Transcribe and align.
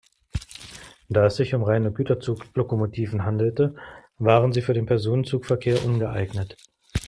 Da 1.09 1.27
es 1.27 1.35
sich 1.35 1.53
um 1.53 1.61
reine 1.61 1.91
Güterzuglokomotiven 1.91 3.23
handelte, 3.23 3.75
waren 4.17 4.51
sie 4.51 4.63
für 4.63 4.73
den 4.73 4.87
Personenzugverkehr 4.87 5.85
ungeeignet. 5.85 6.57